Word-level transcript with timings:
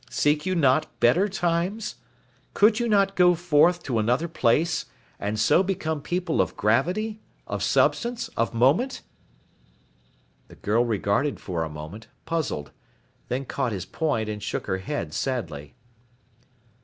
Seek 0.09 0.47
you 0.47 0.55
not 0.55 0.99
better 0.99 1.29
times? 1.29 1.97
Could 2.55 2.79
you 2.79 2.87
not 2.89 3.15
go 3.15 3.35
forth 3.35 3.83
to 3.83 3.99
another 3.99 4.27
place, 4.27 4.85
and 5.19 5.39
so 5.39 5.61
become 5.61 6.01
people 6.01 6.41
of 6.41 6.57
gravity, 6.57 7.19
of 7.45 7.61
substance, 7.61 8.27
of 8.29 8.51
moment?" 8.51 9.03
The 10.47 10.55
girl 10.55 10.83
regarded 10.83 11.39
for 11.39 11.63
a 11.63 11.69
moment, 11.69 12.07
puzzled, 12.25 12.71
then 13.27 13.45
caught 13.45 13.73
his 13.73 13.85
point 13.85 14.27
and 14.27 14.41
shook 14.41 14.65
her 14.65 14.79
head 14.79 15.13
sadly. 15.13 15.75